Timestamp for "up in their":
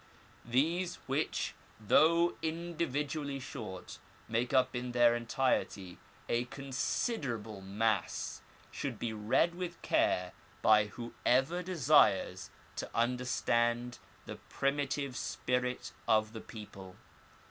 4.51-5.15